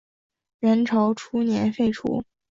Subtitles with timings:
[0.61, 2.23] 元朝初年废除。